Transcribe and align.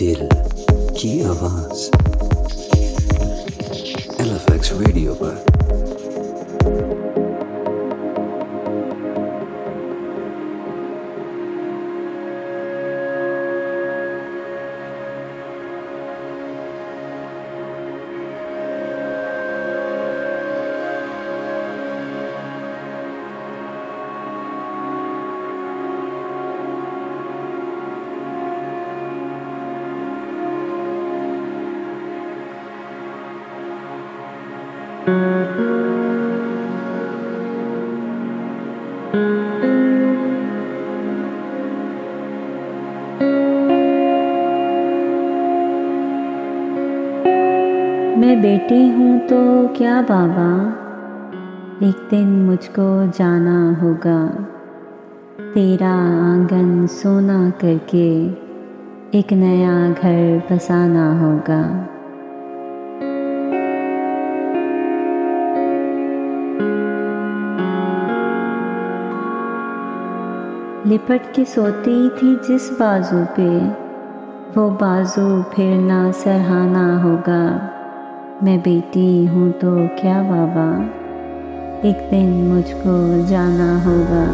دل 0.00 0.28
کی 0.96 1.22
آواز 1.24 1.90
ایل 4.18 4.30
ایف 4.30 4.50
ایکس 4.52 4.72
ریڈیو 4.72 5.14
پر 5.14 5.34
میں 35.06 35.16
بیٹی 48.36 48.90
ہوں 48.90 49.18
تو 49.28 49.66
کیا 49.74 50.00
بابا؟ 50.08 50.70
ایک 51.80 52.10
دن 52.10 52.28
مجھ 52.28 52.70
کو 52.74 53.04
جانا 53.18 53.72
ہوگا۔ 53.82 54.26
تیرا 55.54 55.94
آنگن 56.32 56.86
سونا 56.86 57.50
کر 57.58 57.74
کے 57.86 58.28
ایک 59.10 59.32
نیا 59.32 59.92
گھر 60.02 60.36
بسانا 60.50 61.20
ہوگا۔ 61.20 61.82
لپٹ 70.86 71.34
کے 71.34 71.44
سوتی 71.44 72.08
تھی 72.18 72.36
جس 72.48 72.70
بازو 72.78 73.18
پہ۔ 73.34 73.48
وہ 74.56 74.70
بازو 74.80 75.42
پھرنا 75.50 76.10
سرہانا 76.14 77.02
ہوگا۔ 77.02 77.58
میں 78.42 78.58
بیٹی 78.64 79.28
ہوں 79.28 79.52
تو 79.60 79.76
کیا 79.96 80.22
بابا 80.22 80.82
ایک 81.82 82.10
دن 82.10 82.44
مجھ 82.48 82.74
کو 82.82 83.20
جانا 83.28 83.78
ہوگا۔ 83.84 84.24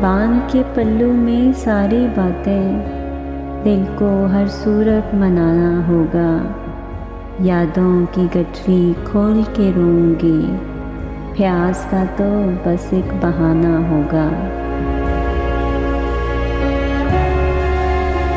باندھ 0.00 0.52
کے 0.52 0.62
پلو 0.74 1.12
میں 1.12 1.52
ساری 1.56 2.06
باتیں۔ 2.16 2.97
دل 3.68 3.82
کو 3.94 4.26
ہر 4.32 4.44
صورت 4.48 5.14
منانا 5.14 5.82
ہوگا۔ 5.88 6.36
یادوں 7.40 8.06
کی 8.12 8.26
گٹری 8.36 8.92
کھول 9.04 9.42
کے 9.54 9.70
روں 9.76 10.22
گی۔ 10.22 10.56
پیاس 11.36 11.86
کا 11.90 12.04
تو 12.16 12.50
بس 12.64 12.86
ایک 12.90 13.12
بہانہ 13.20 13.86
ہوگا۔ 13.90 14.28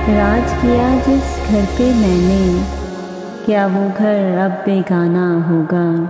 راج 0.07 0.53
کیا 0.61 0.97
جس 1.07 1.51
گھر 1.51 1.61
پہ 1.77 1.83
میں 1.83 2.17
نے، 2.17 2.61
کیا 3.45 3.67
وہ 3.73 3.87
گھر 3.97 4.37
اب 4.45 4.51
بیگانہ 4.65 5.49
ہوگا؟ 5.49 6.03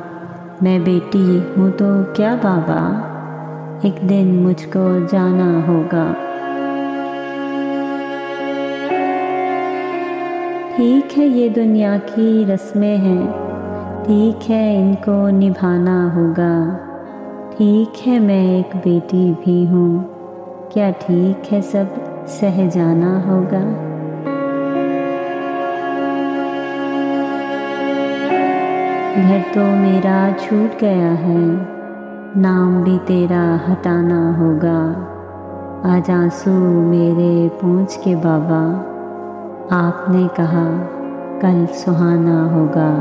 میں 0.61 0.79
بیٹی 0.79 1.39
ہوں 1.57 1.71
تو 1.77 1.85
کیا 2.13 2.35
بابا؟ 2.41 3.01
ایک 3.81 4.09
دن 4.09 4.43
مجھ 4.43 4.73
کو 4.73 4.97
جانا 5.11 5.59
ہوگا۔ 5.67 6.11
ٹھیک 10.75 11.19
ہے 11.19 11.25
یہ 11.25 11.49
دنیا 11.49 11.97
کی 12.15 12.43
رسمیں 12.53 12.97
ہیں۔ 12.97 13.27
ٹھیک 14.05 14.51
ہے 14.51 14.77
ان 14.77 14.93
کو 15.05 15.29
نبھانا 15.29 16.09
ہوگا۔ 16.15 16.77
ٹھیک 17.57 18.07
ہے 18.07 18.19
میں 18.19 18.47
ایک 18.47 18.75
بیٹی 18.83 19.33
بھی 19.43 19.67
ہوں۔ 19.69 20.03
کیا 20.69 20.91
ٹھیک 20.99 21.53
ہے 21.53 21.61
سب 21.61 21.83
سہ 22.27 22.69
جانا 22.73 23.21
ہوگا؟ 23.27 23.63
گھر 29.15 29.39
تو 29.53 29.59
میرا 29.59 30.29
چھوٹ 30.39 30.81
گیا 30.81 31.13
ہے۔ 31.13 31.55
نام 32.35 32.83
بھی 32.83 32.97
تیرا 33.05 33.57
ہٹانا 33.71 34.37
ہوگا۔ 34.39 34.93
آج 35.83 36.11
آنسو 36.11 36.51
میرے 36.81 37.47
پونچھ 37.61 37.99
کے 38.03 38.15
بابا۔ 38.15 38.90
آپ 39.73 40.09
نے 40.09 40.27
کہا 40.35 40.87
کل 41.41 41.65
سہانا 41.73 42.51
ہوگا. 42.51 42.93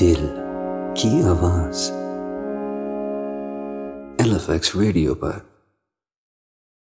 دل 0.00 0.26
کی 0.94 1.22
آواز۔ 1.24 1.90
ایل 4.18 4.32
ایف 4.32 4.50
ایکس 4.50 4.76
ریڈیو 4.76 5.14
پر 5.14 5.57